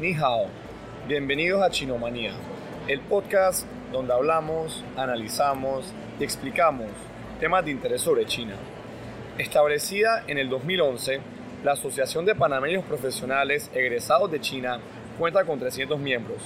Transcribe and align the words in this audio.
Ni 0.00 0.14
hao. 0.14 0.46
Bienvenidos 1.06 1.62
a 1.62 1.68
Chinomanía, 1.68 2.32
el 2.88 3.00
podcast 3.00 3.66
donde 3.92 4.14
hablamos, 4.14 4.82
analizamos 4.96 5.92
y 6.18 6.24
explicamos 6.24 6.86
temas 7.38 7.66
de 7.66 7.72
interés 7.72 8.00
sobre 8.00 8.24
China. 8.24 8.54
Establecida 9.36 10.24
en 10.26 10.38
el 10.38 10.48
2011, 10.48 11.20
la 11.64 11.72
Asociación 11.72 12.24
de 12.24 12.34
Panameños 12.34 12.82
Profesionales 12.86 13.70
Egresados 13.74 14.30
de 14.30 14.40
China 14.40 14.80
cuenta 15.18 15.44
con 15.44 15.58
300 15.58 16.00
miembros, 16.00 16.38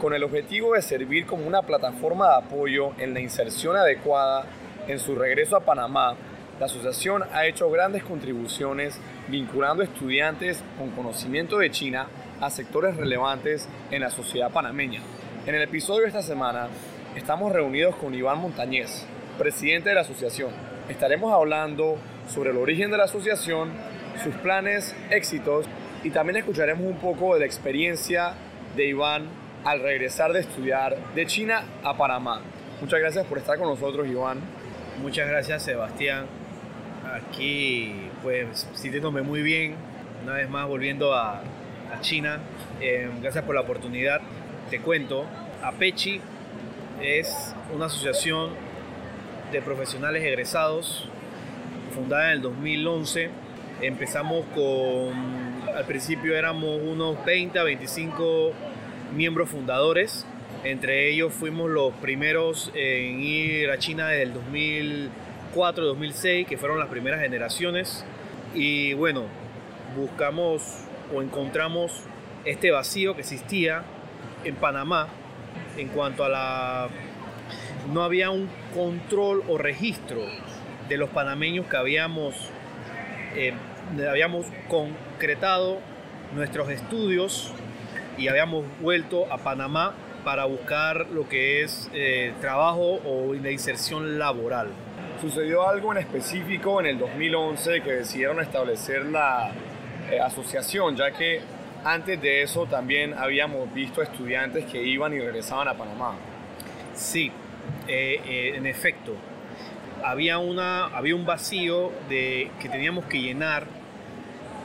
con 0.00 0.14
el 0.14 0.22
objetivo 0.22 0.74
de 0.74 0.82
servir 0.82 1.26
como 1.26 1.44
una 1.44 1.62
plataforma 1.62 2.28
de 2.28 2.36
apoyo 2.36 2.92
en 2.98 3.14
la 3.14 3.18
inserción 3.18 3.76
adecuada 3.76 4.44
en 4.86 5.00
su 5.00 5.16
regreso 5.16 5.56
a 5.56 5.60
Panamá. 5.60 6.14
La 6.60 6.66
asociación 6.66 7.24
ha 7.32 7.46
hecho 7.46 7.68
grandes 7.68 8.04
contribuciones 8.04 9.00
vinculando 9.26 9.82
estudiantes 9.82 10.62
con 10.78 10.92
conocimiento 10.92 11.58
de 11.58 11.72
China 11.72 12.06
a 12.40 12.50
sectores 12.50 12.96
relevantes 12.96 13.68
en 13.90 14.02
la 14.02 14.10
sociedad 14.10 14.50
panameña. 14.50 15.00
En 15.46 15.54
el 15.54 15.62
episodio 15.62 16.02
de 16.02 16.08
esta 16.08 16.22
semana 16.22 16.68
estamos 17.14 17.52
reunidos 17.52 17.96
con 17.96 18.14
Iván 18.14 18.38
Montañez, 18.38 19.06
presidente 19.38 19.90
de 19.90 19.94
la 19.94 20.02
asociación. 20.02 20.50
Estaremos 20.88 21.32
hablando 21.32 21.98
sobre 22.28 22.50
el 22.50 22.56
origen 22.56 22.90
de 22.90 22.98
la 22.98 23.04
asociación, 23.04 23.70
sus 24.22 24.34
planes, 24.36 24.94
éxitos 25.10 25.66
y 26.04 26.10
también 26.10 26.36
escucharemos 26.36 26.84
un 26.84 26.98
poco 26.98 27.34
de 27.34 27.40
la 27.40 27.46
experiencia 27.46 28.34
de 28.76 28.88
Iván 28.88 29.28
al 29.64 29.80
regresar 29.80 30.32
de 30.32 30.40
estudiar 30.40 30.96
de 31.14 31.26
China 31.26 31.64
a 31.82 31.96
Panamá. 31.96 32.40
Muchas 32.80 33.00
gracias 33.00 33.26
por 33.26 33.38
estar 33.38 33.58
con 33.58 33.68
nosotros, 33.68 34.06
Iván. 34.06 34.38
Muchas 35.00 35.28
gracias, 35.28 35.62
Sebastián. 35.62 36.26
Aquí, 37.04 38.10
pues, 38.22 38.68
sintiéndome 38.74 39.22
muy 39.22 39.42
bien, 39.42 39.74
una 40.22 40.34
vez 40.34 40.48
más 40.48 40.66
volviendo 40.68 41.14
a, 41.14 41.42
China. 42.00 42.40
Eh, 42.80 43.10
gracias 43.20 43.44
por 43.44 43.54
la 43.54 43.62
oportunidad. 43.62 44.20
Te 44.70 44.80
cuento, 44.80 45.24
APECHI 45.62 46.20
es 47.02 47.54
una 47.74 47.86
asociación 47.86 48.50
de 49.52 49.62
profesionales 49.62 50.24
egresados 50.24 51.08
fundada 51.94 52.26
en 52.26 52.32
el 52.32 52.42
2011. 52.42 53.30
Empezamos 53.80 54.44
con, 54.54 55.12
al 55.74 55.84
principio 55.86 56.36
éramos 56.36 56.80
unos 56.82 57.24
20 57.24 57.58
a 57.58 57.62
25 57.62 58.52
miembros 59.14 59.50
fundadores. 59.50 60.26
Entre 60.64 61.10
ellos 61.10 61.32
fuimos 61.32 61.70
los 61.70 61.92
primeros 61.94 62.72
en 62.74 63.20
ir 63.20 63.70
a 63.70 63.78
China 63.78 64.08
desde 64.08 64.22
el 64.24 65.10
2004-2006, 65.54 66.46
que 66.46 66.56
fueron 66.58 66.78
las 66.78 66.88
primeras 66.88 67.20
generaciones. 67.20 68.04
Y 68.54 68.94
bueno, 68.94 69.24
buscamos 69.96 70.85
o 71.14 71.22
encontramos 71.22 72.02
este 72.44 72.70
vacío 72.70 73.14
que 73.14 73.20
existía 73.20 73.82
en 74.44 74.54
Panamá 74.54 75.08
en 75.76 75.88
cuanto 75.88 76.24
a 76.24 76.28
la... 76.28 76.88
No 77.92 78.02
había 78.02 78.30
un 78.30 78.48
control 78.74 79.44
o 79.48 79.58
registro 79.58 80.20
de 80.88 80.96
los 80.96 81.10
panameños 81.10 81.66
que 81.66 81.76
habíamos, 81.76 82.34
eh, 83.36 83.52
habíamos 84.08 84.46
concretado 84.68 85.78
nuestros 86.34 86.68
estudios 86.70 87.52
y 88.18 88.28
habíamos 88.28 88.64
vuelto 88.80 89.32
a 89.32 89.38
Panamá 89.38 89.94
para 90.24 90.44
buscar 90.44 91.06
lo 91.12 91.28
que 91.28 91.62
es 91.62 91.88
eh, 91.94 92.32
trabajo 92.40 93.00
o 93.04 93.32
la 93.34 93.50
inserción 93.50 94.18
laboral. 94.18 94.70
¿Sucedió 95.20 95.68
algo 95.68 95.92
en 95.92 95.98
específico 95.98 96.80
en 96.80 96.86
el 96.86 96.98
2011 96.98 97.82
que 97.82 97.92
decidieron 97.92 98.40
establecer 98.40 99.06
la 99.06 99.52
eh, 100.10 100.20
asociación, 100.20 100.96
ya 100.96 101.10
que 101.10 101.40
antes 101.84 102.20
de 102.20 102.42
eso 102.42 102.66
también 102.66 103.14
habíamos 103.14 103.72
visto 103.72 104.02
estudiantes 104.02 104.64
que 104.66 104.82
iban 104.82 105.12
y 105.12 105.20
regresaban 105.20 105.68
a 105.68 105.74
Panamá? 105.74 106.14
Sí, 106.94 107.30
en 107.86 108.66
efecto, 108.66 109.14
había, 110.04 110.38
una, 110.38 110.84
había 110.84 111.14
un 111.14 111.26
vacío 111.26 111.92
de, 112.08 112.50
que 112.60 112.68
teníamos 112.68 113.06
que 113.06 113.20
llenar 113.20 113.66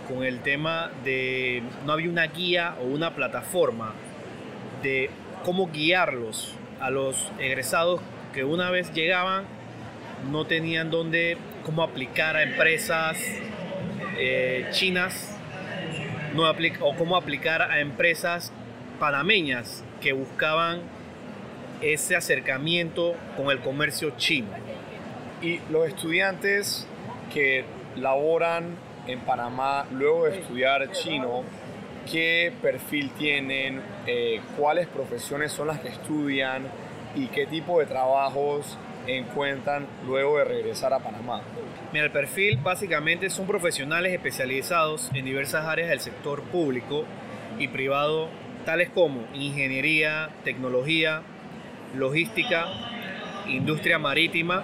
con 0.08 0.24
el 0.24 0.42
tema 0.42 0.92
de 1.04 1.64
no 1.86 1.94
había 1.94 2.10
una 2.10 2.28
guía 2.28 2.76
o 2.82 2.86
una 2.86 3.16
plataforma 3.16 3.94
de 4.84 5.10
cómo 5.44 5.72
guiarlos 5.72 6.56
a 6.80 6.90
los 6.90 7.32
egresados 7.40 8.02
que 8.34 8.44
una 8.44 8.70
vez 8.70 8.94
llegaban 8.94 9.46
no 10.32 10.46
tenían 10.46 10.92
dónde 10.92 11.38
cómo 11.64 11.84
aplicar 11.84 12.36
a 12.36 12.44
empresas 12.44 13.18
eh, 14.18 14.68
chinas 14.72 15.31
no 16.34 16.50
o 16.50 16.96
cómo 16.96 17.16
aplicar 17.16 17.62
a 17.62 17.80
empresas 17.80 18.52
panameñas 19.00 19.84
que 20.00 20.14
buscaban 20.14 20.82
ese 21.82 22.16
acercamiento 22.16 23.16
con 23.36 23.50
el 23.50 23.60
comercio 23.60 24.12
chino. 24.18 24.50
Y 25.42 25.60
los 25.70 25.88
estudiantes 25.88 26.88
que 27.34 27.66
laboran 27.96 28.76
en 29.08 29.20
Panamá 29.22 29.86
luego 29.92 30.26
de 30.26 30.40
estudiar 30.40 30.92
chino, 30.92 31.44
¿qué 32.10 32.54
perfil 32.62 33.10
tienen? 33.12 33.82
Eh, 34.06 34.40
¿Cuáles 34.58 34.88
profesiones 34.88 35.52
son 35.52 35.68
las 35.68 35.80
que 35.80 35.90
estudian? 35.90 36.64
¿Y 37.16 37.28
qué 37.28 37.48
tipo 37.48 37.80
de 37.80 37.88
trabajos 37.88 38.78
encuentran 39.08 39.88
luego 40.06 40.38
de 40.38 40.46
regresar 40.46 40.94
a 40.94 41.00
Panamá? 41.00 41.42
Mira, 41.94 42.06
el 42.06 42.12
perfil 42.12 42.58
básicamente 42.58 43.30
son 43.30 43.48
profesionales 43.48 44.14
especializados 44.14 45.12
en 45.14 45.26
diversas 45.26 45.66
áreas 45.66 45.90
del 45.90 46.00
sector 46.00 46.42
público 46.44 47.04
y 47.60 47.68
privado, 47.68 48.30
tales 48.64 48.90
como 48.90 49.28
ingeniería, 49.34 50.30
tecnología, 50.46 51.22
logística, 51.94 52.68
industria 53.48 54.00
marítima, 54.00 54.64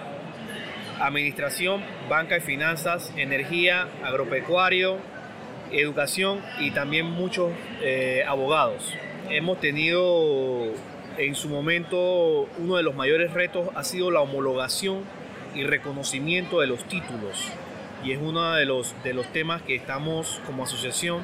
administración, 1.00 1.82
banca 2.08 2.38
y 2.38 2.40
finanzas, 2.40 3.12
energía, 3.14 3.88
agropecuario, 4.02 4.96
educación 5.70 6.40
y 6.60 6.70
también 6.70 7.04
muchos 7.04 7.52
eh, 7.82 8.24
abogados. 8.26 8.94
Hemos 9.28 9.60
tenido 9.60 10.72
en 11.18 11.34
su 11.34 11.50
momento 11.50 12.48
uno 12.56 12.76
de 12.76 12.82
los 12.82 12.94
mayores 12.94 13.34
retos 13.34 13.68
ha 13.74 13.84
sido 13.84 14.10
la 14.10 14.20
homologación 14.20 15.02
y 15.58 15.64
reconocimiento 15.64 16.60
de 16.60 16.68
los 16.68 16.84
títulos 16.84 17.48
y 18.04 18.12
es 18.12 18.18
uno 18.22 18.54
de 18.54 18.64
los, 18.64 18.94
de 19.02 19.12
los 19.12 19.26
temas 19.32 19.62
que 19.62 19.74
estamos 19.74 20.40
como 20.46 20.64
asociación 20.64 21.22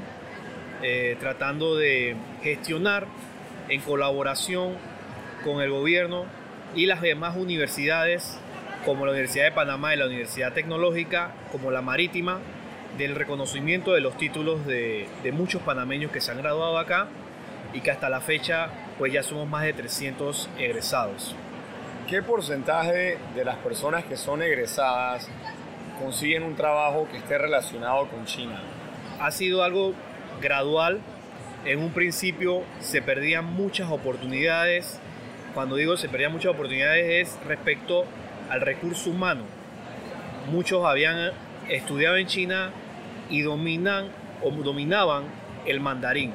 eh, 0.83 1.17
tratando 1.21 1.77
de 1.77 2.17
gestionar 2.43 3.07
en 3.69 3.81
colaboración 3.81 4.75
con 5.45 5.63
el 5.63 5.71
gobierno 5.71 6.27
y 6.75 6.87
las 6.87 7.01
demás 7.01 7.37
universidades 7.37 8.39
como 8.85 9.07
la 9.07 9.13
Universidad 9.13 9.45
de 9.45 9.53
Panamá 9.53 9.95
y 9.95 9.97
la 9.97 10.07
Universidad 10.07 10.53
Tecnológica, 10.53 11.33
como 11.51 11.71
la 11.71 11.81
Marítima, 11.81 12.41
del 12.99 13.15
reconocimiento 13.15 13.93
de 13.93 14.01
los 14.01 14.17
títulos 14.17 14.67
de, 14.67 15.09
muchos 15.33 15.63
panameños 15.63 16.13
que 16.13 16.21
se 16.21 16.31
han 16.31 16.39
graduado 16.39 16.79
acá 16.79 17.09
y 17.73 17.81
que 17.81 17.91
hasta 17.91 18.09
la 18.09 18.21
fecha 18.21 18.69
pues 18.99 19.13
ya 19.13 19.23
somos 19.23 19.49
más 19.49 19.65
de 19.65 19.73
300 19.73 20.49
egresados. 20.59 21.35
¿Qué 22.09 22.21
porcentaje 22.21 23.17
de 23.35 23.45
las 23.47 23.57
personas 23.57 24.05
que 24.05 24.19
son 24.19 24.43
egresadas 24.43 25.27
consiguen 25.99 26.43
un 26.43 26.55
trabajo 26.55 27.09
que 27.11 27.17
esté 27.17 27.39
relacionado 27.39 28.09
con 28.09 28.27
China? 28.27 28.61
Ha 29.21 29.31
sido 29.31 29.63
algo 29.63 29.95
gradual. 30.43 31.01
En 31.65 31.79
un 31.79 31.93
principio 31.93 32.63
se 32.81 33.01
perdían 33.01 33.47
muchas 33.47 33.91
oportunidades. 33.91 35.01
Cuando 35.55 35.77
digo 35.77 35.97
se 35.97 36.11
perdían 36.11 36.33
muchas 36.33 36.53
oportunidades 36.53 37.27
es 37.27 37.47
respecto 37.47 38.05
al 38.51 38.61
recurso 38.61 39.09
humano. 39.09 39.45
Muchos 40.51 40.85
habían 40.85 41.33
estudiado 41.71 42.19
en 42.19 42.27
China 42.27 42.71
y 43.31 43.41
dominan 43.41 44.09
o 44.43 44.51
dominaban 44.51 45.25
el 45.65 45.81
mandarín, 45.81 46.35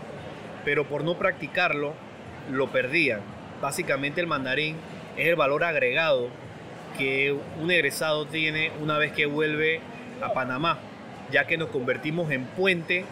pero 0.65 0.88
por 0.88 1.03
no 1.03 1.19
practicarlo 1.19 1.94
lo 2.49 2.71
perdían. 2.71 3.21
Básicamente 3.61 4.19
el 4.19 4.25
mandarín 4.25 4.77
es 5.19 5.27
el 5.27 5.36
valor 5.36 5.63
agregado 5.63 6.30
que 6.98 7.36
un 7.62 7.69
egresado 7.71 8.25
tiene 8.25 8.71
una 8.81 8.98
vez 8.98 9.12
que 9.12 9.25
vuelve 9.25 9.81
a 10.21 10.33
Panamá, 10.33 10.80
ya 11.31 11.45
que 11.45 11.57
nos 11.57 11.69
convertimos 11.69 12.31
en 12.31 12.45
puente 12.45 13.06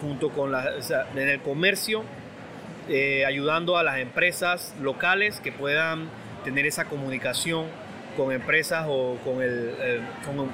junto 0.00 0.30
con 0.30 0.52
la, 0.52 0.70
en 1.14 1.28
el 1.28 1.40
comercio, 1.40 2.04
eh, 2.88 3.24
ayudando 3.26 3.76
a 3.76 3.82
las 3.82 3.98
empresas 3.98 4.74
locales 4.80 5.40
que 5.40 5.52
puedan 5.52 6.08
tener 6.44 6.66
esa 6.66 6.86
comunicación 6.86 7.66
con 8.16 8.32
empresas 8.32 8.86
o 8.88 9.16
con, 9.24 9.42
el, 9.42 9.74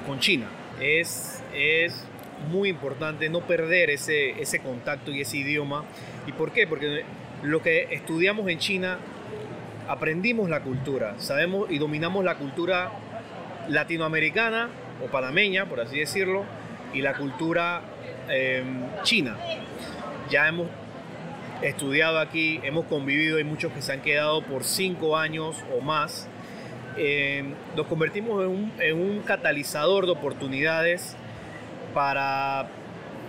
con, 0.05 0.19
China. 0.19 0.47
Es, 0.81 1.41
es 1.55 2.05
muy 2.51 2.69
importante 2.69 3.29
no 3.29 3.41
perder 3.41 3.89
ese, 3.89 4.39
ese 4.41 4.59
contacto 4.59 5.11
y 5.11 5.21
ese 5.21 5.37
idioma. 5.37 5.85
¿Y 6.27 6.33
por 6.33 6.51
qué? 6.51 6.67
Porque 6.67 7.03
lo 7.43 7.61
que 7.61 7.87
estudiamos 7.91 8.47
en 8.49 8.59
China, 8.59 8.99
aprendimos 9.87 10.49
la 10.49 10.61
cultura, 10.61 11.15
sabemos 11.17 11.69
y 11.71 11.77
dominamos 11.77 12.23
la 12.23 12.35
cultura 12.35 12.91
latinoamericana 13.69 14.69
o 15.03 15.07
panameña, 15.07 15.65
por 15.65 15.79
así 15.79 15.99
decirlo, 15.99 16.45
y 16.93 17.01
la 17.01 17.13
cultura 17.13 17.81
em, 18.29 18.83
china. 19.03 19.37
Ya 20.29 20.47
hemos 20.47 20.67
estudiado 21.61 22.19
aquí, 22.19 22.59
hemos 22.63 22.85
convivido, 22.85 23.37
hay 23.37 23.43
muchos 23.43 23.71
que 23.71 23.81
se 23.81 23.93
han 23.93 24.01
quedado 24.01 24.41
por 24.41 24.63
cinco 24.63 25.17
años 25.17 25.63
o 25.75 25.81
más. 25.81 26.27
Eh, 26.97 27.43
nos 27.75 27.85
convertimos 27.87 28.43
en 28.43 28.49
un, 28.49 28.73
en 28.79 28.99
un, 28.99 29.19
catalizador 29.19 30.05
de 30.05 30.13
oportunidades 30.13 31.15
para 31.93 32.67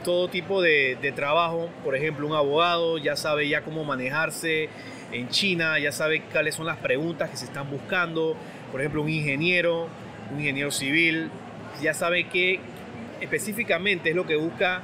todo 0.05 0.29
tipo 0.29 0.63
de, 0.63 0.97
de, 1.03 1.13
trabajo. 1.13 1.69
Por 1.85 1.95
ejemplo, 1.95 2.27
un 2.27 2.35
abogado 2.35 2.97
ya 2.97 3.15
sabe 3.15 3.49
ya 3.49 3.63
cómo 3.63 3.85
manejarse 3.85 4.71
en 5.13 5.29
China, 5.29 5.79
ya 5.79 5.93
sabe 5.93 6.23
cuáles 6.33 6.55
son 6.55 6.67
las 6.67 6.77
preguntas 6.79 7.31
que 7.31 7.37
se 7.37 7.47
están 7.47 7.71
buscando. 7.71 8.37
Por 8.71 8.81
ejemplo, 8.81 9.03
un 9.03 9.09
ingeniero, 9.09 9.89
un 10.33 10.41
ingeniero 10.41 10.71
civil, 10.71 11.31
ya 11.81 11.95
sabe 11.95 12.29
qué 12.29 12.61
específicamente 13.21 14.11
es 14.11 14.17
lo 14.17 14.27
que 14.27 14.37
busca 14.37 14.83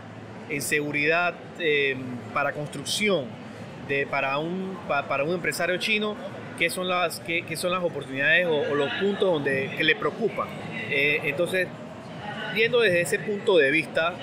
en 0.49 0.63
seguridad 0.63 1.35
eh, 1.59 1.97
para 2.33 2.53
construcción 2.53 3.27
de, 3.89 4.07
para, 4.07 4.39
un, 4.39 4.79
para 4.89 5.25
un 5.25 5.35
empresario 5.35 5.77
chino, 5.79 6.17
qué 6.59 6.71
son 6.71 6.89
las, 6.89 7.21
qué, 7.21 7.45
qué 7.47 7.57
son 7.57 7.73
las 7.73 7.83
oportunidades 7.83 8.47
o, 8.47 8.75
los 8.75 8.93
puntos 8.95 9.33
donde, 9.33 9.71
que 9.77 9.85
le 9.85 9.95
preocupan. 9.95 10.49
Eh, 10.91 11.21
entonces, 11.25 11.69
viendo 12.55 12.81
desde 12.81 13.03
ese 13.03 13.19
punto 13.19 13.59
de 13.59 13.71
vista, 13.71 14.15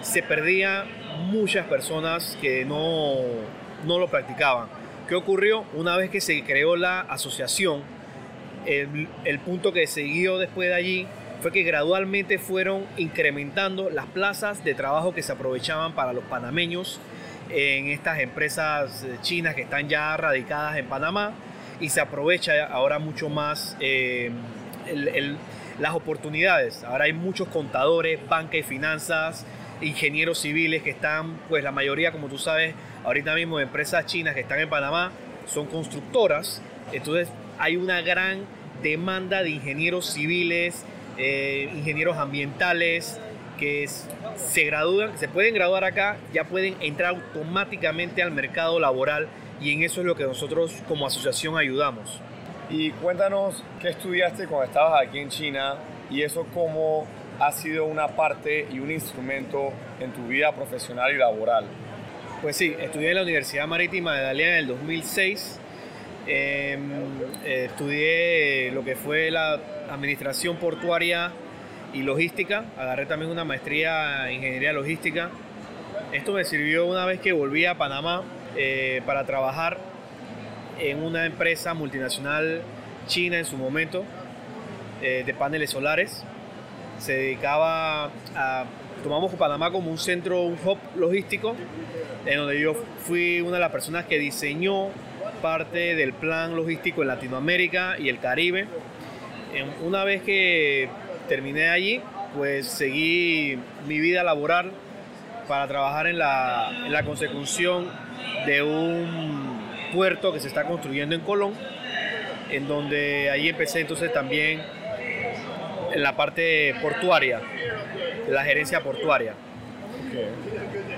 se 0.00 0.22
perdían 0.22 0.86
muchas 1.30 1.66
personas 1.66 2.36
que 2.40 2.64
no, 2.64 3.16
no 3.84 3.98
lo 3.98 4.08
practicaban. 4.08 4.81
¿Qué 5.08 5.14
ocurrió? 5.14 5.64
Una 5.74 5.96
vez 5.96 6.10
que 6.10 6.20
se 6.20 6.42
creó 6.44 6.76
la 6.76 7.00
asociación, 7.00 7.82
el, 8.66 9.38
punto 9.40 9.72
que 9.72 9.86
siguió 9.86 10.38
después 10.38 10.68
de 10.68 10.74
allí 10.74 11.06
fue 11.40 11.50
que 11.50 11.64
gradualmente 11.64 12.38
fueron 12.38 12.84
incrementando 12.96 13.90
las 13.90 14.06
plazas 14.06 14.62
de 14.62 14.74
trabajo 14.74 15.12
que 15.12 15.22
se 15.22 15.32
aprovechaban 15.32 15.92
para 15.94 16.12
los 16.12 16.22
panameños 16.24 17.00
en 17.50 17.88
estas 17.88 18.20
empresas 18.20 19.04
chinas 19.22 19.56
que 19.56 19.62
están 19.62 19.88
ya 19.88 20.16
radicadas 20.16 20.76
en 20.76 20.86
Panamá 20.86 21.32
y 21.80 21.88
se 21.88 22.00
aprovecha 22.00 22.64
ahora 22.66 23.00
mucho 23.00 23.28
más 23.28 23.76
eh, 23.80 24.30
las 25.80 25.94
oportunidades. 25.94 26.84
Ahora 26.84 27.04
hay 27.04 27.12
muchos 27.12 27.48
contadores, 27.48 28.20
banca 28.28 28.56
y 28.56 28.62
finanzas, 28.62 29.44
ingenieros 29.80 30.38
civiles 30.38 30.82
que 30.82 30.90
están, 30.90 31.38
pues 31.48 31.64
la 31.64 31.72
mayoría, 31.72 32.12
como 32.12 32.28
tú 32.28 32.38
sabes, 32.38 32.74
ahorita 33.04 33.34
mismo 33.34 33.58
empresas 33.60 34.06
chinas 34.06 34.34
que 34.34 34.40
están 34.40 34.60
en 34.60 34.68
Panamá 34.68 35.12
son 35.46 35.66
constructoras. 35.66 36.62
Entonces 36.92 37.28
hay 37.58 37.76
una 37.76 38.00
gran 38.02 38.44
demanda 38.82 39.42
de 39.42 39.50
ingenieros 39.50 40.06
civiles, 40.06 40.84
eh, 41.18 41.70
ingenieros 41.74 42.16
ambientales 42.16 43.20
que 43.58 43.88
se 44.36 44.64
gradúan, 44.64 45.16
se 45.18 45.28
pueden 45.28 45.54
graduar 45.54 45.84
acá, 45.84 46.16
ya 46.32 46.44
pueden 46.44 46.74
entrar 46.80 47.14
automáticamente 47.14 48.22
al 48.22 48.32
mercado 48.32 48.80
laboral 48.80 49.28
y 49.60 49.72
en 49.72 49.82
eso 49.82 50.00
es 50.00 50.06
lo 50.06 50.16
que 50.16 50.24
nosotros 50.24 50.82
como 50.88 51.06
asociación 51.06 51.56
ayudamos. 51.56 52.20
Y 52.70 52.90
cuéntanos 52.92 53.62
qué 53.80 53.90
estudiaste 53.90 54.46
cuando 54.46 54.66
estabas 54.66 55.06
aquí 55.06 55.18
en 55.18 55.28
China 55.28 55.76
y 56.10 56.22
eso 56.22 56.46
cómo 56.52 57.06
ha 57.42 57.50
sido 57.50 57.86
una 57.86 58.06
parte 58.06 58.68
y 58.72 58.78
un 58.78 58.92
instrumento 58.92 59.72
en 59.98 60.12
tu 60.12 60.28
vida 60.28 60.52
profesional 60.52 61.12
y 61.12 61.18
laboral. 61.18 61.64
Pues 62.40 62.56
sí, 62.56 62.72
estudié 62.78 63.08
en 63.08 63.16
la 63.16 63.22
Universidad 63.22 63.66
Marítima 63.66 64.14
de 64.14 64.22
Dalian 64.22 64.50
en 64.50 64.58
el 64.58 64.66
2006. 64.68 65.58
Eh, 66.28 66.78
eh, 67.44 67.64
estudié 67.68 68.70
lo 68.70 68.84
que 68.84 68.94
fue 68.94 69.32
la 69.32 69.58
administración 69.90 70.56
portuaria 70.58 71.32
y 71.92 72.02
logística. 72.02 72.64
Agarré 72.78 73.06
también 73.06 73.32
una 73.32 73.44
maestría 73.44 74.28
en 74.28 74.36
ingeniería 74.36 74.72
logística. 74.72 75.30
Esto 76.12 76.32
me 76.34 76.44
sirvió 76.44 76.86
una 76.86 77.06
vez 77.06 77.18
que 77.20 77.32
volví 77.32 77.66
a 77.66 77.76
Panamá 77.76 78.22
eh, 78.56 79.02
para 79.04 79.26
trabajar 79.26 79.78
en 80.78 81.02
una 81.02 81.26
empresa 81.26 81.74
multinacional 81.74 82.62
china 83.08 83.38
en 83.38 83.44
su 83.44 83.56
momento 83.56 84.04
eh, 85.02 85.24
de 85.26 85.34
paneles 85.34 85.70
solares. 85.70 86.24
Se 87.02 87.14
dedicaba 87.14 88.12
a... 88.36 88.64
Tomamos 89.02 89.34
Panamá 89.34 89.72
como 89.72 89.90
un 89.90 89.98
centro, 89.98 90.42
un 90.42 90.56
hub 90.64 90.78
logístico, 90.94 91.56
en 92.24 92.38
donde 92.38 92.60
yo 92.60 92.74
fui 93.00 93.40
una 93.40 93.54
de 93.54 93.60
las 93.60 93.72
personas 93.72 94.04
que 94.04 94.20
diseñó 94.20 94.90
parte 95.42 95.96
del 95.96 96.12
plan 96.12 96.54
logístico 96.54 97.02
en 97.02 97.08
Latinoamérica 97.08 97.96
y 97.98 98.08
el 98.08 98.20
Caribe. 98.20 98.68
Una 99.82 100.04
vez 100.04 100.22
que 100.22 100.88
terminé 101.28 101.70
allí, 101.70 102.00
pues 102.36 102.68
seguí 102.68 103.58
mi 103.88 103.98
vida 103.98 104.22
laboral 104.22 104.70
para 105.48 105.66
trabajar 105.66 106.06
en 106.06 106.18
la, 106.18 106.70
en 106.86 106.92
la 106.92 107.02
consecución 107.02 107.90
de 108.46 108.62
un 108.62 109.60
puerto 109.92 110.32
que 110.32 110.38
se 110.38 110.46
está 110.46 110.62
construyendo 110.62 111.16
en 111.16 111.22
Colón, 111.22 111.54
en 112.52 112.68
donde 112.68 113.28
ahí 113.30 113.48
empecé 113.48 113.80
entonces 113.80 114.12
también 114.12 114.62
en 115.94 116.02
la 116.02 116.16
parte 116.16 116.74
portuaria, 116.80 117.40
de 118.26 118.32
la 118.32 118.44
gerencia 118.44 118.80
portuaria. 118.80 119.34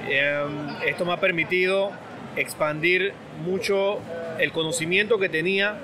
Eh, 0.09 0.45
esto 0.87 1.05
me 1.05 1.13
ha 1.13 1.21
permitido 1.21 1.91
expandir 2.37 3.13
mucho 3.45 4.01
el 4.39 4.53
conocimiento 4.53 5.19
que 5.19 5.29
tenía 5.29 5.79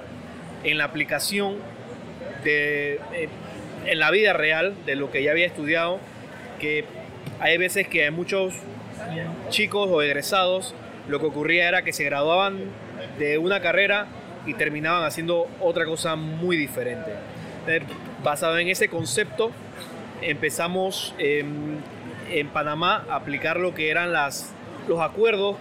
en 0.65 0.79
la 0.79 0.85
aplicación 0.85 1.57
de, 2.45 2.95
eh, 3.15 3.29
en 3.87 3.99
la 3.99 4.11
vida 4.11 4.33
real 4.33 4.75
de 4.87 4.97
lo 4.97 5.11
que 5.11 5.23
ya 5.23 5.31
había 5.31 5.47
estudiado, 5.47 6.01
que 6.59 6.85
hay 7.39 7.57
veces 7.59 7.89
que 7.89 8.05
hay 8.05 8.11
muchos 8.11 8.55
chicos 9.49 9.89
o 9.91 10.03
egresados, 10.03 10.75
lo 11.09 11.21
que 11.21 11.27
ocurría 11.27 11.69
era 11.69 11.83
que 11.83 11.93
se 11.93 12.05
graduaban 12.05 12.59
de 13.19 13.39
una 13.39 13.61
carrera 13.61 14.07
y 14.47 14.55
terminaban 14.55 15.05
haciendo 15.05 15.49
otra 15.61 15.85
cosa 15.85 16.17
muy 16.17 16.57
diferente. 16.57 17.13
Basado 18.23 18.59
en 18.59 18.69
ese 18.69 18.89
concepto, 18.89 19.51
empezamos 20.23 21.15
en 21.19 22.49
Panamá 22.53 23.05
a 23.09 23.17
aplicar 23.17 23.59
lo 23.59 23.75
que 23.75 23.91
eran 23.91 24.13
los 24.13 25.01
acuerdos 25.01 25.57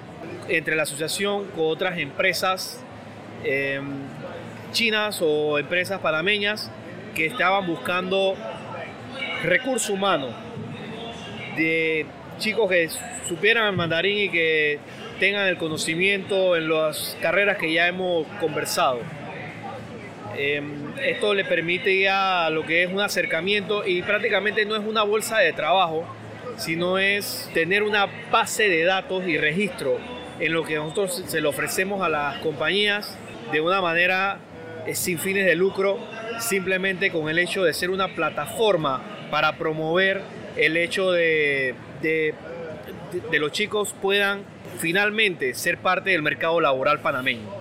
entre 0.48 0.76
la 0.76 0.84
asociación 0.84 1.46
con 1.56 1.66
otras 1.66 1.98
empresas 1.98 2.84
eh, 3.44 3.80
chinas 4.72 5.20
o 5.22 5.58
empresas 5.58 6.00
panameñas 6.00 6.70
que 7.16 7.26
estaban 7.26 7.66
buscando 7.66 8.36
recurso 9.44 9.94
humano 9.94 10.28
de 11.56 12.06
chicos 12.38 12.70
que 12.70 12.90
supieran 13.28 13.68
el 13.68 13.76
mandarín 13.76 14.18
y 14.18 14.30
que 14.30 14.80
tengan 15.20 15.48
el 15.48 15.58
conocimiento 15.58 16.56
en 16.56 16.70
las 16.70 17.18
carreras 17.22 17.58
que 17.58 17.74
ya 17.74 17.88
hemos 17.88 18.26
conversado. 18.40 19.00
Em, 20.38 20.89
esto 21.04 21.34
le 21.34 21.46
permite 21.46 22.00
ya 22.00 22.50
lo 22.50 22.66
que 22.66 22.84
es 22.84 22.92
un 22.92 23.02
acercamiento 23.02 23.86
y 23.86 24.02
prácticamente 24.02 24.66
no 24.66 24.76
es 24.76 24.86
una 24.86 25.04
bolsa 25.04 25.40
de 25.40 25.54
trabajo, 25.54 26.06
sino 26.58 26.98
es 26.98 27.50
tener 27.54 27.84
una 27.84 28.08
base 28.32 28.70
de 28.70 28.84
datos 28.84 29.26
y 29.28 29.38
registro 29.38 29.98
en 30.40 30.54
lo 30.54 30.64
que 30.64 30.76
nosotros 30.76 31.24
se 31.28 31.42
le 31.42 31.48
ofrecemos 31.48 32.02
a 32.02 32.10
las 32.10 32.38
compañías 32.40 33.18
de 33.52 33.62
una 33.62 33.82
manera 33.82 34.40
sin 34.94 35.20
fines 35.20 35.46
de 35.46 35.56
lucro, 35.56 36.00
simplemente 36.40 37.12
con 37.12 37.30
el 37.30 37.40
hecho 37.40 37.64
de 37.64 37.74
ser 37.74 37.90
una 37.90 38.10
plataforma 38.16 39.02
para 39.30 39.58
promover 39.58 40.22
el 40.56 40.78
hecho 40.78 41.12
de, 41.12 41.76
de, 42.02 42.34
de, 43.30 43.40
los 43.40 43.52
chicos 43.52 43.94
puedan 44.02 44.42
finalmente 44.80 45.54
ser 45.54 45.78
parte 45.78 46.12
del 46.12 46.22
mercado 46.22 46.60
laboral 46.60 47.00
panameño. 47.00 47.59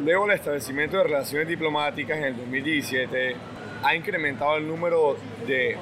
Luego 0.00 0.24
el 0.26 0.32
establecimiento 0.32 0.96
de 0.96 1.04
relaciones 1.04 1.46
diplomáticas 1.46 2.18
en 2.18 2.24
el 2.24 2.36
2017 2.36 3.36
ha 3.84 3.94
incrementado 3.94 4.56
el 4.56 4.66
número 4.66 5.16
de 5.46 5.76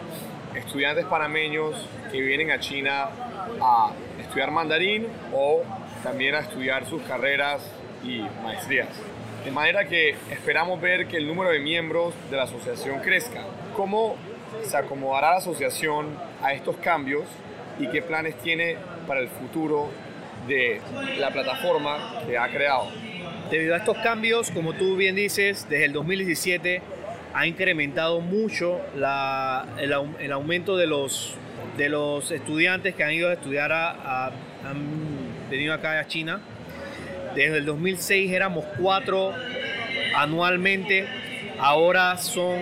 estudiantes 0.55 1.07
panameños 1.07 1.89
que 2.11 2.21
vienen 2.21 2.51
a 2.51 2.61
China 2.61 3.09
a 3.59 3.91
estudiar 4.21 4.51
mandarín 4.51 5.07
o 5.33 5.63
también 6.03 6.35
a 6.35 6.41
estudiar 6.41 6.85
sus 6.85 7.01
carreras 7.05 7.63
y 8.05 8.21
maestrías. 8.43 8.89
De 9.47 9.51
manera 9.51 9.87
que 9.87 10.11
esperamos 10.31 10.79
ver 10.79 11.07
que 11.07 11.17
el 11.17 11.27
número 11.27 11.51
de 11.51 11.61
miembros 11.61 12.13
de 12.31 12.37
la 12.37 12.43
asociación 12.43 13.01
crezca. 13.01 13.41
¿Cómo 13.75 14.17
se 14.63 14.77
acomodará 14.77 15.31
la 15.31 15.37
asociación 15.39 16.19
a 16.43 16.53
estos 16.53 16.77
cambios 16.77 17.25
y 17.79 17.89
qué 17.89 18.03
planes 18.03 18.37
tiene 18.39 18.77
para 19.07 19.21
el 19.21 19.29
futuro 19.29 19.89
de 20.47 20.83
la 21.19 21.31
plataforma 21.31 22.23
que 22.27 22.37
ha 22.37 22.49
creado? 22.49 22.91
Debido 23.53 23.75
a 23.75 23.77
estos 23.77 23.99
cambios, 23.99 24.51
como 24.51 24.73
tú 24.73 24.97
bien 24.97 25.15
dices, 25.15 25.67
desde 25.69 25.85
el 25.85 25.93
2017 25.93 26.81
ha 27.35 27.47
incrementado 27.47 28.23
mucho 28.23 28.81
el, 28.97 30.33
aumento 30.33 30.79
de 30.79 30.87
los, 30.87 31.37
estudiantes 32.31 32.95
que 32.95 33.05
han 33.05 33.13
ido 33.13 33.29
a 33.29 33.35
estudiar, 33.35 33.71
a, 33.71 34.29
han 34.65 35.51
venido 35.51 35.75
acá 35.75 36.01
a 36.01 36.07
China. 36.07 36.41
Desde 37.35 37.59
el 37.59 37.67
2006 37.67 38.33
éramos 38.33 38.65
cuatro 38.81 39.35
anualmente, 40.17 41.07
ahora 41.59 42.17
son 42.17 42.59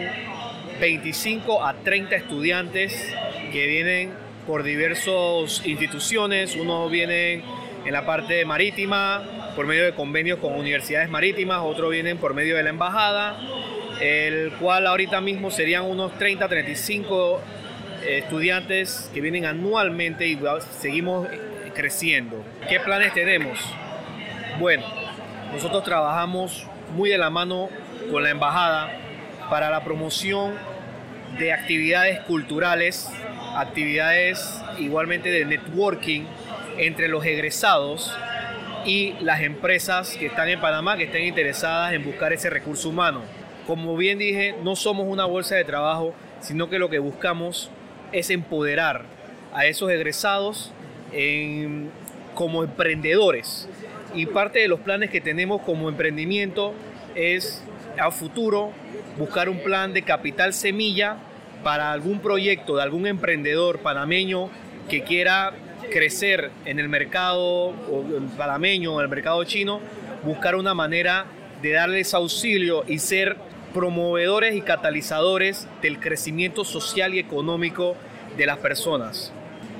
25 0.81 1.65
a 1.65 1.75
30 1.85 2.17
estudiantes 2.17 3.15
que 3.53 3.65
vienen 3.69 4.11
por 4.45 4.65
diversas 4.65 5.65
instituciones, 5.65 6.57
unos 6.57 6.91
vienen 6.91 7.45
en 7.87 7.93
la 7.93 8.05
parte 8.05 8.45
marítima, 8.45 9.40
por 9.55 9.67
medio 9.67 9.85
de 9.85 9.93
convenios 9.93 10.39
con 10.39 10.55
universidades 10.55 11.09
marítimas, 11.11 11.61
otros 11.63 11.91
vienen 11.91 12.19
por 12.19 12.35
medio 12.35 12.57
de 12.57 12.63
la 12.63 12.71
embajada, 12.71 13.39
el 14.01 14.53
cual 14.53 14.87
ahorita 14.87 15.21
mismo 15.21 15.51
serían 15.51 15.85
unos 15.85 16.17
30, 16.19 16.49
35 16.49 17.41
estudiantes 18.07 19.11
que 19.13 19.21
vienen 19.21 19.45
anualmente 19.45 20.27
y 20.27 20.39
seguimos 20.79 21.29
creciendo. 21.75 22.45
¿Qué 22.69 22.81
planes 22.81 23.13
tenemos? 23.13 23.59
Bueno, 24.59 24.85
nosotros 25.53 25.85
trabajamos 25.85 26.67
muy 26.95 27.11
de 27.11 27.19
la 27.19 27.31
mano 27.31 27.69
con 28.11 28.23
la 28.23 28.31
embajada 28.31 28.91
para 29.49 29.71
la 29.71 29.85
promoción 29.85 30.55
de 31.39 31.53
actividades 31.53 32.21
culturales, 32.21 33.09
actividades 33.57 34.63
igualmente 34.79 35.31
de 35.31 35.45
networking 35.45 36.23
entre 36.79 37.09
los 37.09 37.25
egresados 37.25 38.13
y 38.85 39.15
las 39.21 39.41
empresas 39.43 40.17
que 40.17 40.27
están 40.27 40.49
en 40.49 40.61
Panamá, 40.61 40.97
que 40.97 41.05
estén 41.05 41.25
interesadas 41.25 41.93
en 41.93 42.05
buscar 42.05 42.33
ese 42.33 42.51
recurso 42.51 42.89
humano. 42.89 43.23
Como 43.67 43.97
bien 43.97 44.19
dije, 44.19 44.55
no 44.63 44.77
somos 44.77 45.07
una 45.07 45.25
bolsa 45.27 45.57
de 45.57 45.65
trabajo, 45.65 46.15
sino 46.41 46.69
que 46.71 46.79
lo 46.79 46.89
que 46.89 46.99
buscamos 46.99 47.71
es 48.13 48.31
empoderar 48.31 49.05
a 49.53 49.67
esos 49.67 49.91
egresados 49.91 50.73
como 52.35 52.65
emprendedores. 52.65 53.69
Y 54.15 54.27
parte 54.27 54.61
de 54.61 54.69
los 54.69 54.81
planes 54.81 55.11
que 55.11 55.21
tenemos 55.21 55.63
como 55.63 55.89
emprendimiento 55.89 56.75
es 57.15 57.63
a 57.99 58.11
futuro 58.11 58.73
buscar 59.19 59.49
un 59.49 59.63
plan 59.63 59.93
de 59.93 60.03
capital 60.03 60.53
semilla 60.53 61.17
para 61.63 61.93
algún 61.93 62.21
proyecto 62.21 62.77
de 62.77 62.83
algún 62.83 63.07
emprendedor 63.07 63.81
panameño 63.81 64.49
que 64.89 65.03
quiera 65.03 65.53
crecer 65.91 66.51
en 66.65 66.79
el 66.79 66.89
mercado 66.89 67.73
panameño 68.37 68.95
o 68.95 69.01
en 69.01 69.05
el 69.05 69.09
mercado 69.09 69.43
chino, 69.45 69.81
buscar 70.23 70.55
una 70.55 70.75
manera 70.75 71.27
de 71.63 71.73
darles 71.73 72.15
auxilio 72.15 72.85
y 72.87 72.99
ser 72.99 73.37
promovedores 73.73 74.55
y 74.55 74.63
catalizadores 74.63 75.69
del 75.83 76.01
crecimiento 76.01 76.65
social 76.65 77.15
y 77.15 77.19
económico 77.19 77.97
de 78.37 78.47
las 78.47 78.59
personas. 78.59 79.33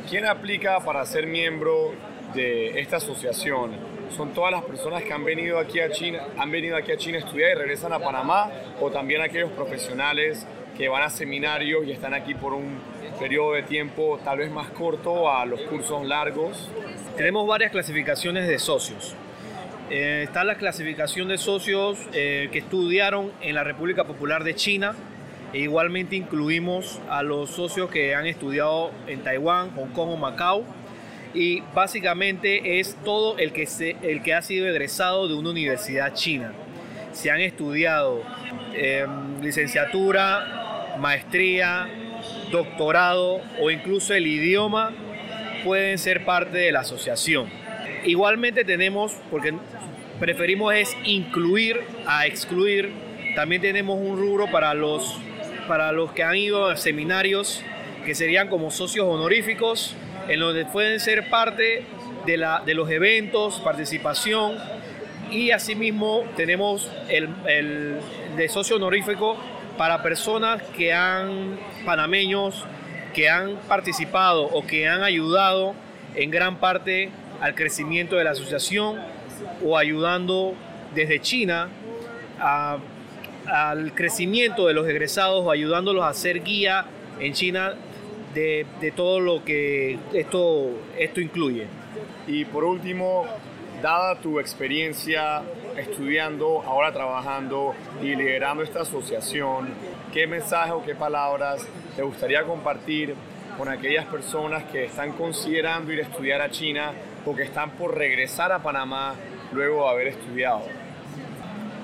¿Quién 0.09 0.27
aplica 0.27 0.81
para 0.81 1.05
ser 1.07 1.27
miembro 1.27 1.93
de 2.35 2.81
esta 2.81 2.97
asociación? 2.97 3.73
¿Son 4.17 4.33
todas 4.33 4.51
las 4.53 4.65
personas 4.65 5.03
que 5.05 5.13
han 5.13 5.25
venido 5.25 5.59
aquí 5.59 5.81
a 5.81 5.91
China, 5.91 6.27
han 6.37 6.51
venido 6.51 6.77
aquí 6.77 6.93
a 6.93 6.97
China 6.97 7.19
a 7.19 7.21
estudiar 7.21 7.51
y 7.51 7.55
regresan 7.55 7.93
a 7.93 8.01
Panamá 8.01 8.51
o 8.81 8.91
también 8.91 9.23
aquellos 9.23 9.53
profesionales 9.53 10.47
que 10.81 10.89
van 10.89 11.03
a 11.03 11.11
seminarios 11.11 11.87
y 11.87 11.93
están 11.93 12.15
aquí 12.15 12.33
por 12.33 12.55
un 12.55 12.79
periodo 13.19 13.53
de 13.53 13.63
tiempo 13.63 14.19
tal 14.25 14.39
vez 14.39 14.51
más 14.51 14.71
corto 14.71 15.31
a 15.31 15.45
los 15.45 15.61
cursos 15.61 16.07
largos? 16.07 16.71
Tenemos 17.19 17.47
varias 17.47 17.71
clasificaciones 17.71 18.49
de 18.49 18.59
socios. 18.59 19.15
Eh, 19.91 20.23
está 20.25 20.43
la 20.43 20.55
clasificación 20.55 21.29
de 21.29 21.37
socios 21.37 21.99
eh, 22.15 22.49
que 22.51 22.61
estudiaron 22.61 23.31
en 23.43 23.57
la 23.57 23.63
República 23.63 24.05
Popular 24.05 24.43
de 24.43 24.55
China, 24.55 24.95
e 25.53 25.59
igualmente 25.59 26.17
incluimos 26.17 26.99
a 27.11 27.23
los 27.23 27.51
socios 27.51 27.91
que 27.91 28.15
han 28.15 28.25
estudiado 28.25 28.91
en 29.07 29.21
Taiwán, 29.23 29.73
Hong 29.73 29.91
Kong 29.91 30.09
o 30.09 30.17
Macao. 30.17 30.65
Y 31.35 31.61
básicamente 31.75 32.81
es 32.81 32.97
todo 33.05 33.37
el 33.37 33.53
que, 33.53 33.67
se, 33.67 33.97
el 34.03 34.23
que 34.23 34.33
ha 34.33 34.41
sido 34.41 34.67
egresado 34.67 35.29
de 35.29 35.35
una 35.35 35.51
universidad 35.51 36.15
china. 36.15 36.55
Si 37.13 37.29
han 37.29 37.41
estudiado 37.41 38.23
em, 38.73 39.43
licenciatura, 39.43 40.60
maestría, 40.99 41.89
doctorado 42.51 43.41
o 43.61 43.71
incluso 43.71 44.15
el 44.15 44.27
idioma, 44.27 44.93
pueden 45.65 45.99
ser 45.99 46.25
parte 46.25 46.59
de 46.59 46.73
la 46.73 46.81
asociación. 46.81 47.49
Igualmente 48.05 48.65
tenemos, 48.65 49.13
porque 49.31 49.55
preferimos 50.19 50.75
es 50.75 50.97
incluir 51.05 51.81
a 52.07 52.27
excluir, 52.27 52.93
también 53.35 53.63
tenemos 53.63 53.99
un 53.99 54.19
rubro 54.19 54.51
para 54.51 54.75
los 54.75 55.19
para 55.71 55.93
los 55.93 56.11
que 56.11 56.25
han 56.25 56.35
ido 56.35 56.67
a 56.67 56.77
seminarios 56.77 57.63
que 58.05 58.17
serían 58.17 58.49
como 58.49 58.73
socios 58.73 59.07
honoríficos, 59.07 59.95
en 60.29 60.41
donde 60.41 60.65
pueden 60.65 60.99
ser 60.99 61.31
parte 61.31 61.85
de, 62.27 62.37
la, 62.37 62.63
de 62.67 62.75
los 62.75 62.91
eventos, 62.91 63.61
participación, 63.61 64.57
y 65.31 65.53
asimismo 65.53 66.25
tenemos 66.37 66.91
el, 67.09 67.29
el 67.47 68.01
de 68.37 68.49
socio 68.49 68.77
honorífico 68.77 69.37
para 69.81 70.03
personas 70.03 70.63
que 70.77 70.93
han, 70.93 71.59
panameños, 71.87 72.67
que 73.15 73.31
han 73.31 73.57
participado 73.67 74.43
o 74.43 74.67
que 74.67 74.87
han 74.87 75.03
ayudado 75.03 75.75
en 76.15 76.31
gran 76.31 76.57
parte 76.57 77.09
al 77.41 77.55
crecimiento 77.55 78.17
de 78.17 78.25
la 78.25 78.33
asociación 78.33 78.99
o 79.65 79.79
ayudando 79.79 80.53
desde 80.95 81.19
China 81.23 81.71
al 83.47 83.95
crecimiento 83.95 84.67
de 84.67 84.75
los 84.75 84.87
egresados 84.87 85.47
o 85.47 85.51
ayudándolos 85.51 86.05
a 86.05 86.13
ser 86.13 86.43
guía 86.43 86.85
en 87.19 87.33
China 87.33 87.73
de, 88.35 88.67
todo 88.95 89.19
lo 89.19 89.43
que 89.47 89.99
esto, 90.13 90.73
esto 90.99 91.23
incluye. 91.23 91.67
Y 92.27 92.45
por 92.45 92.65
último, 92.65 93.25
dada 93.81 94.21
tu 94.21 94.41
experiencia 94.41 95.41
estudiando, 95.81 96.63
ahora 96.63 96.93
trabajando 96.93 97.75
y 98.03 98.15
liderando 98.15 98.63
esta 98.63 98.83
asociación, 98.83 99.69
¿qué 100.13 100.27
mensaje 100.27 100.73
o 100.73 100.85
qué 100.85 100.95
palabras 100.95 101.67
te 101.97 102.03
gustaría 102.03 102.45
compartir 102.45 103.15
con 103.57 103.69
aquellas 103.69 104.07
personas 104.07 104.65
que 104.65 104.85
están 104.85 105.13
considerando 105.13 105.93
ir 105.93 106.01
a 106.01 106.03
estudiar 106.03 106.41
a 106.41 106.51
China 106.51 106.93
o 107.27 107.35
que 107.35 107.43
están 107.43 107.73
por 107.73 107.97
regresar 107.97 108.53
a 108.53 108.61
Panamá 108.61 109.15
luego 109.53 109.85
de 109.85 109.91
haber 109.91 110.07
estudiado? 110.09 110.63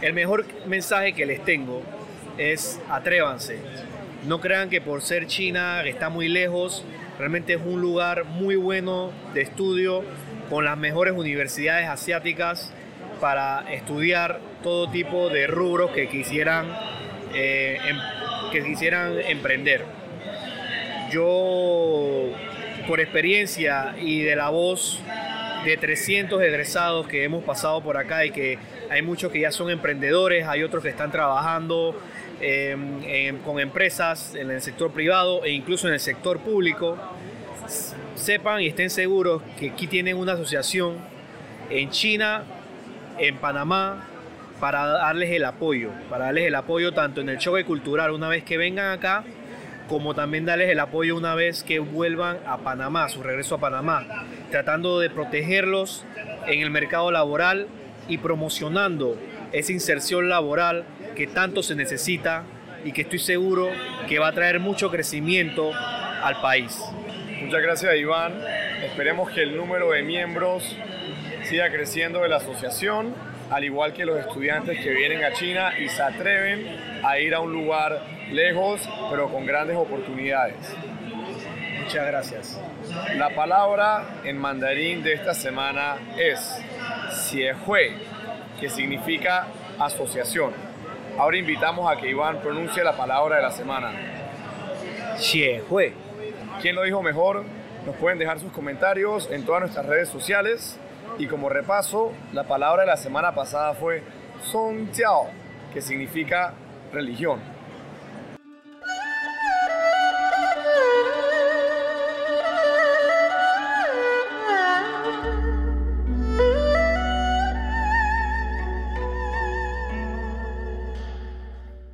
El 0.01 0.13
mejor 0.13 0.45
mensaje 0.67 1.13
que 1.13 1.27
les 1.27 1.45
tengo 1.45 1.83
es 2.39 2.81
atrévanse. 2.89 3.59
No 4.27 4.41
crean 4.41 4.69
que 4.69 4.81
por 4.81 5.03
ser 5.03 5.27
China 5.27 5.83
está 5.85 6.09
muy 6.09 6.29
lejos, 6.29 6.85
realmente 7.19 7.55
es 7.55 7.61
un 7.65 7.81
lugar 7.81 8.25
muy 8.25 8.57
bueno 8.57 9.11
de 9.35 9.43
estudio 9.43 10.03
con 10.51 10.65
las 10.65 10.77
mejores 10.77 11.15
universidades 11.15 11.89
asiáticas 11.89 12.73
para 13.21 13.73
estudiar 13.73 14.41
todo 14.63 14.91
tipo 14.91 15.29
de 15.29 15.47
rubros 15.47 15.91
que 15.91 16.09
quisieran, 16.09 16.67
eh, 17.35 17.79
em, 17.85 17.97
que 18.53 18.63
quisieran 18.63 19.19
emprender. 19.21 19.85
Yo, 21.11 22.31
por 22.87 23.01
experiencia 23.01 23.95
y 24.01 24.23
de 24.23 24.37
la 24.37 24.49
voz 24.51 25.01
de 25.65 25.77
300 25.77 26.41
egresados 26.43 27.09
que 27.09 27.25
hemos 27.25 27.43
pasado 27.43 27.81
por 27.83 27.97
acá 27.97 28.25
y 28.25 28.31
que 28.31 28.59
hay 28.89 29.03
muchos 29.03 29.33
que 29.33 29.41
ya 29.41 29.51
son 29.51 29.71
emprendedores, 29.71 30.47
hay 30.47 30.63
otros 30.63 30.83
que 30.83 30.91
están 30.91 31.11
trabajando 31.11 32.01
em, 32.41 33.39
con 33.39 33.59
empresas 33.59 34.35
en 34.35 34.51
el 34.51 34.61
sector 34.61 34.93
privado 34.93 35.45
e 35.45 35.51
incluso 35.51 35.89
en 35.89 35.95
el 35.95 36.01
sector 36.01 36.39
público. 36.41 36.97
Sepan 38.15 38.61
y 38.61 38.69
estén 38.69 38.91
seguros 38.91 39.43
que 39.59 39.71
aquí 39.71 39.87
tienen 39.87 40.17
una 40.17 40.33
asociación 40.33 40.97
en 41.71 41.91
China, 41.91 42.45
en 43.19 43.37
Panamá, 43.37 44.07
para 44.61 44.87
darles 44.87 45.31
el 45.31 45.45
apoyo, 45.45 45.91
para 46.09 46.27
darles 46.27 46.47
el 46.47 46.55
apoyo 46.55 46.93
tanto 46.93 47.21
en 47.21 47.29
el 47.29 47.39
choque 47.39 47.65
cultural 47.65 48.11
una 48.11 48.29
vez 48.29 48.43
que 48.45 48.57
vengan 48.57 48.91
acá, 48.91 49.25
como 49.89 50.15
también 50.15 50.45
darles 50.45 50.71
el 50.71 50.81
apoyo 50.81 51.17
una 51.17 51.35
vez 51.35 51.63
que 51.63 51.79
vuelvan 51.79 52.39
a 52.47 52.59
Panamá, 52.59 53.09
su 53.09 53.23
regreso 53.23 53.57
a 53.57 53.59
Panamá, 53.59 54.07
tratando 54.51 54.99
de 54.99 55.11
protegerlos 55.11 56.05
en 56.47 56.61
el 56.61 56.71
mercado 56.71 57.11
laboral 57.11 57.69
y 58.09 58.19
promocionando 58.19 59.17
esa 59.53 59.73
inserción 59.73 60.29
laboral 60.29 60.85
que 61.15 61.27
tanto 61.27 61.63
se 61.63 61.75
necesita 61.75 62.45
y 62.85 62.93
que 62.93 63.03
estoy 63.03 63.19
seguro 63.19 63.71
que 64.09 64.19
va 64.19 64.29
a 64.29 64.33
traer 64.33 64.61
mucho 64.61 64.91
crecimiento 64.91 65.73
al 65.75 66.41
país. 66.41 66.81
Muchas 67.43 67.63
gracias 67.63 67.97
Iván. 67.97 68.35
Esperemos 68.83 69.31
que 69.31 69.43
el 69.43 69.57
número 69.57 69.91
de 69.91 70.03
miembros 70.03 70.77
siga 71.47 71.71
creciendo 71.71 72.23
de 72.23 72.29
la 72.29 72.37
asociación, 72.37 73.15
al 73.51 73.65
igual 73.65 73.93
que 73.93 74.05
los 74.05 74.19
estudiantes 74.19 74.81
que 74.81 74.91
vienen 74.91 75.23
a 75.25 75.33
China 75.33 75.79
y 75.79 75.89
se 75.89 76.03
atreven 76.03 76.67
a 77.05 77.19
ir 77.19 77.35
a 77.35 77.41
un 77.41 77.53
lugar 77.53 78.03
lejos, 78.33 78.89
pero 79.11 79.31
con 79.31 79.47
grandes 79.47 79.77
oportunidades. 79.77 80.57
Muchas 81.83 82.07
gracias. 82.07 82.61
La 83.15 83.31
palabra 83.31 84.21
en 84.25 84.37
mandarín 84.39 85.05
de 85.05 85.13
esta 85.13 85.35
semana 85.35 85.99
es 86.19 86.61
Xiehui, 87.13 87.93
que 88.59 88.69
significa 88.69 89.47
asociación. 89.79 90.53
Ahora 91.17 91.37
invitamos 91.37 91.91
a 91.91 92.01
que 92.01 92.09
Iván 92.09 92.41
pronuncie 92.41 92.83
la 92.83 92.97
palabra 92.97 93.37
de 93.37 93.43
la 93.43 93.53
semana. 93.53 93.93
Xiehui. 95.17 95.93
¿Quién 96.61 96.75
lo 96.75 96.83
dijo 96.83 97.03
mejor? 97.03 97.45
Nos 97.87 97.95
pueden 97.97 98.19
dejar 98.19 98.41
sus 98.41 98.51
comentarios 98.51 99.31
en 99.31 99.45
todas 99.45 99.61
nuestras 99.61 99.87
redes 99.87 100.09
sociales. 100.09 100.77
Y 101.19 101.27
como 101.29 101.49
repaso, 101.49 102.13
la 102.33 102.45
palabra 102.45 102.83
de 102.83 102.89
la 102.89 102.97
semana 102.97 103.35
pasada 103.35 103.73
fue 103.73 104.03
Song 104.43 104.89
Jiao, 104.93 105.29
que 105.73 105.81
significa 105.81 106.53
religión. 106.93 107.41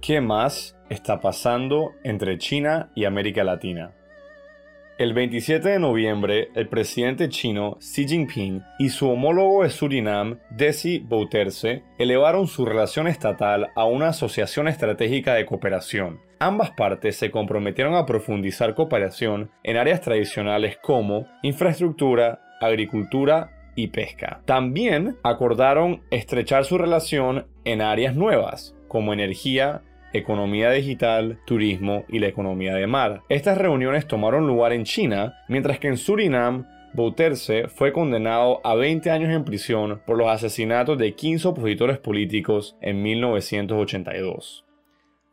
¿Qué 0.01 0.21
más 0.21 0.77
está 0.91 1.21
pasando 1.21 1.93
entre 2.03 2.37
China 2.39 2.91
y 2.97 3.05
América 3.05 3.45
Latina? 3.45 3.93
El 4.99 5.15
27 5.15 5.71
de 5.71 5.79
noviembre, 5.79 6.51
el 6.55 6.69
presidente 6.69 7.31
chino 7.31 7.79
Xi 7.81 8.07
Jinping 8.07 8.63
y 8.79 8.91
su 8.91 9.09
homólogo 9.09 9.63
de 9.63 9.71
Surinam, 9.71 10.39
Desi 10.51 10.99
Bouterse, 10.99 11.83
elevaron 11.99 12.47
su 12.47 12.67
relación 12.67 13.07
estatal 13.07 13.71
a 13.75 13.87
una 13.87 14.09
asociación 14.09 14.69
estratégica 14.69 15.33
de 15.33 15.47
cooperación. 15.47 16.21
Ambas 16.39 16.73
partes 16.73 17.17
se 17.17 17.31
comprometieron 17.31 17.95
a 17.95 18.05
profundizar 18.05 18.75
cooperación 18.75 19.51
en 19.63 19.79
áreas 19.79 20.03
tradicionales 20.03 20.77
como 20.83 21.27
infraestructura, 21.43 22.43
agricultura 22.61 23.73
y 23.75 23.89
pesca. 23.89 24.43
También 24.45 25.17
acordaron 25.23 26.03
estrechar 26.11 26.67
su 26.67 26.77
relación 26.77 27.47
en 27.65 27.81
áreas 27.81 28.15
nuevas 28.15 28.77
como 28.89 29.15
energía, 29.15 29.81
economía 30.13 30.71
digital, 30.71 31.39
turismo 31.45 32.05
y 32.09 32.19
la 32.19 32.29
economía 32.29 32.75
de 32.75 32.87
mar. 32.87 33.23
Estas 33.29 33.59
reuniones 33.59 34.07
tomaron 34.07 34.47
lugar 34.47 34.73
en 34.73 34.85
China, 34.85 35.35
mientras 35.49 35.79
que 35.79 35.89
en 35.89 35.97
Surinam 35.97 36.67
Bouterse 36.95 37.69
fue 37.69 37.93
condenado 37.93 38.61
a 38.65 38.75
20 38.75 39.11
años 39.11 39.31
en 39.31 39.45
prisión 39.45 40.03
por 40.07 40.19
los 40.19 40.29
asesinatos 40.29 40.99
de 40.99 41.15
15 41.15 41.49
opositores 41.49 41.99
políticos 41.99 42.77
en 42.83 43.03
1982. 43.03 44.67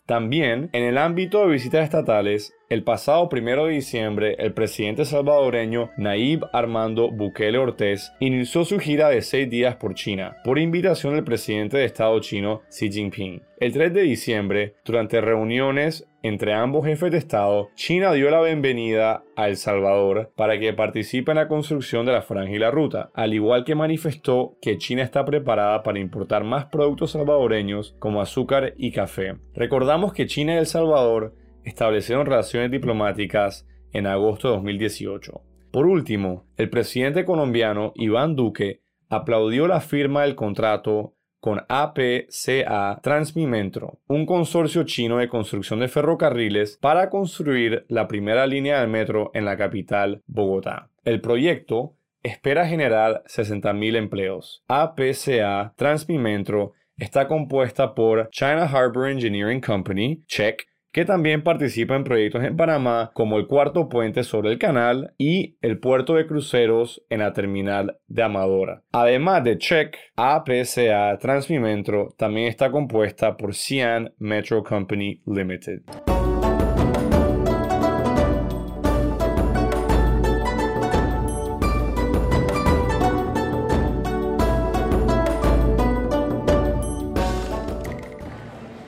También, 0.05 0.69
en 0.71 0.83
el 0.83 0.97
ámbito 0.97 1.41
de 1.41 1.51
visitas 1.51 1.83
estatales, 1.83 2.53
el 2.69 2.83
pasado 2.83 3.27
1 3.31 3.65
de 3.65 3.71
diciembre, 3.71 4.35
el 4.37 4.53
presidente 4.53 5.03
salvadoreño 5.03 5.89
Nayib 5.97 6.45
Armando 6.53 7.09
Bukele 7.09 7.57
Ortiz 7.57 8.11
inició 8.19 8.63
su 8.63 8.77
gira 8.77 9.09
de 9.09 9.23
seis 9.23 9.49
días 9.49 9.75
por 9.77 9.95
China, 9.95 10.37
por 10.43 10.59
invitación 10.59 11.15
del 11.15 11.23
presidente 11.23 11.77
de 11.77 11.85
Estado 11.85 12.19
chino 12.19 12.61
Xi 12.69 12.91
Jinping. 12.91 13.41
El 13.59 13.73
3 13.73 13.91
de 13.91 14.01
diciembre, 14.03 14.75
durante 14.85 15.19
reuniones 15.19 16.07
entre 16.21 16.53
ambos 16.53 16.85
jefes 16.85 17.11
de 17.11 17.17
Estado, 17.17 17.69
China 17.73 18.13
dio 18.13 18.29
la 18.29 18.41
bienvenida 18.43 19.23
a 19.35 19.49
El 19.49 19.57
Salvador 19.57 20.31
para 20.35 20.59
que 20.59 20.71
participe 20.73 21.31
en 21.31 21.37
la 21.37 21.47
construcción 21.47 22.05
de 22.05 22.11
la 22.11 22.21
franja 22.21 22.53
y 22.53 22.59
la 22.59 22.69
ruta, 22.69 23.09
al 23.15 23.33
igual 23.33 23.63
que 23.63 23.73
manifestó 23.73 24.57
que 24.61 24.77
China 24.77 25.01
está 25.01 25.25
preparada 25.25 25.81
para 25.81 25.99
importar 25.99 26.43
más 26.43 26.65
productos 26.65 27.11
salvadoreños 27.11 27.95
como 27.97 28.21
azúcar 28.21 28.75
y 28.77 28.91
café. 28.91 29.37
Recordamos 29.55 30.13
que 30.13 30.27
China 30.27 30.53
y 30.53 30.57
El 30.57 30.67
Salvador 30.67 31.33
establecieron 31.63 32.25
relaciones 32.25 32.71
diplomáticas 32.71 33.67
en 33.93 34.07
agosto 34.07 34.49
de 34.49 34.55
2018. 34.55 35.41
Por 35.71 35.85
último, 35.85 36.45
el 36.57 36.69
presidente 36.69 37.25
colombiano 37.25 37.93
Iván 37.95 38.35
Duque 38.35 38.81
aplaudió 39.09 39.67
la 39.67 39.81
firma 39.81 40.23
del 40.23 40.35
contrato 40.35 41.15
con 41.39 41.61
APCA 41.69 42.99
Transmimetro, 43.01 43.99
un 44.07 44.25
consorcio 44.25 44.83
chino 44.83 45.17
de 45.17 45.29
construcción 45.29 45.79
de 45.79 45.87
ferrocarriles 45.87 46.77
para 46.81 47.09
construir 47.09 47.85
la 47.87 48.07
primera 48.07 48.45
línea 48.45 48.81
del 48.81 48.89
metro 48.89 49.31
en 49.33 49.45
la 49.45 49.57
capital, 49.57 50.21
Bogotá. 50.27 50.89
El 51.05 51.21
proyecto 51.21 51.95
espera 52.23 52.67
generar 52.67 53.23
60.000 53.27 53.95
empleos. 53.95 54.63
APCA 54.67 55.73
Transmimetro 55.77 56.73
está 56.97 57.27
compuesta 57.27 57.95
por 57.95 58.29
China 58.31 58.63
Harbor 58.65 59.09
Engineering 59.09 59.61
Company, 59.61 60.23
Check, 60.27 60.67
que 60.91 61.05
también 61.05 61.43
participa 61.43 61.95
en 61.95 62.03
proyectos 62.03 62.43
en 62.43 62.57
Panamá 62.57 63.11
como 63.13 63.37
el 63.37 63.47
cuarto 63.47 63.89
puente 63.89 64.23
sobre 64.23 64.51
el 64.51 64.57
canal 64.57 65.13
y 65.17 65.57
el 65.61 65.79
puerto 65.79 66.15
de 66.15 66.25
cruceros 66.25 67.03
en 67.09 67.19
la 67.19 67.33
terminal 67.33 67.97
de 68.07 68.23
Amadora. 68.23 68.81
Además 68.91 69.43
de 69.43 69.57
Check, 69.57 69.95
APCA 70.15 71.17
Transmimetro 71.19 72.13
también 72.17 72.47
está 72.47 72.71
compuesta 72.71 73.37
por 73.37 73.53
Cian 73.53 74.13
Metro 74.17 74.63
Company 74.63 75.21
Limited. 75.25 75.81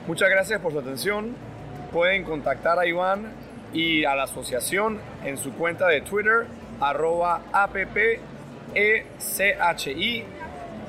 Muchas 0.08 0.28
gracias 0.28 0.60
por 0.60 0.72
su 0.72 0.80
atención 0.80 1.34
pueden 1.92 2.24
contactar 2.24 2.78
a 2.78 2.86
Iván 2.86 3.32
y 3.72 4.04
a 4.04 4.14
la 4.14 4.24
asociación 4.24 5.00
en 5.24 5.36
su 5.36 5.52
cuenta 5.54 5.86
de 5.88 6.00
Twitter, 6.00 6.46
arroba 6.80 7.42
appechi, 7.52 8.20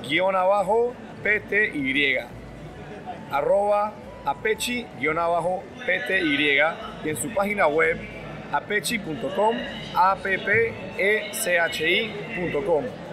guion 0.08 0.36
abajo, 0.36 0.94
pty, 1.24 2.18
arroba 3.32 3.94
apechi, 4.26 4.86
guion 5.00 5.18
abajo, 5.18 5.64
pty, 5.86 6.14
y 7.04 7.10
en 7.10 7.18
su 7.18 7.34
página 7.34 7.68
web 7.68 8.00
apechi.com, 8.52 9.58
appechi.com. 9.96 10.64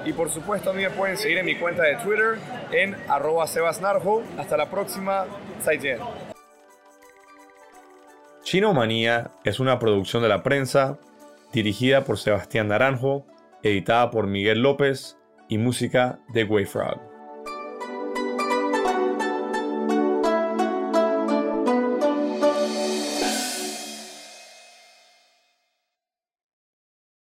Y 0.04 0.12
por 0.12 0.30
supuesto, 0.30 0.70
a 0.70 0.72
mí 0.72 0.82
me 0.82 0.90
pueden 0.90 1.16
seguir 1.16 1.38
en 1.38 1.46
mi 1.46 1.56
cuenta 1.56 1.82
de 1.82 1.96
Twitter 1.96 2.38
en 2.72 2.94
arroba 3.08 3.46
sebasnarjo. 3.46 4.22
Hasta 4.38 4.56
la 4.56 4.66
próxima. 4.66 5.26
Zaijian. 5.62 6.29
Chinomanía 8.50 9.30
es 9.44 9.60
una 9.60 9.78
producción 9.78 10.24
de 10.24 10.28
la 10.28 10.42
prensa, 10.42 10.98
dirigida 11.52 12.02
por 12.02 12.18
Sebastián 12.18 12.66
Naranjo, 12.66 13.24
editada 13.62 14.10
por 14.10 14.26
Miguel 14.26 14.60
López 14.60 15.16
y 15.48 15.58
música 15.58 16.18
de 16.34 16.42
Wayfrog. 16.42 17.09